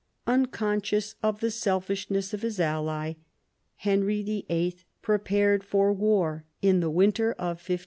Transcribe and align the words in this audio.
Unconscious 0.25 1.13
of 1.21 1.41
the 1.41 1.51
selfishness 1.51 2.33
of 2.33 2.41
his 2.41 2.59
ally, 2.59 3.13
Henry 3.75 4.23
VHI. 4.49 4.83
prepared 5.03 5.63
for 5.63 5.93
war 5.93 6.43
in 6.59 6.79
the 6.79 6.89
winter 6.89 7.33
of 7.33 7.59
1512. 7.61 7.79